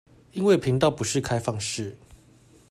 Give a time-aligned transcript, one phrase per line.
[0.31, 1.95] 因為頻道不是開放式